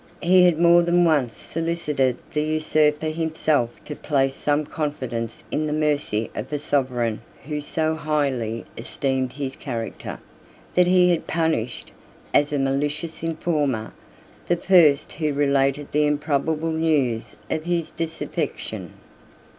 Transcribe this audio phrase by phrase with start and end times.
[0.23, 5.73] He had more than once solicited the usurper himself to place some confidence in the
[5.73, 10.19] mercy of a sovereign who so highly esteemed his character,
[10.73, 11.91] that he had punished,
[12.33, 13.93] as a malicious informer,
[14.47, 18.93] the first who related the improbable news of his disaffection.